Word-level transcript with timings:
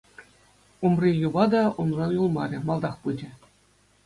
Умри 0.85 1.11
юпа 1.27 1.45
та 1.51 1.63
унран 1.81 2.11
юлмарӗ, 2.21 2.57
малтах 2.67 2.95
пычӗ. 3.01 3.29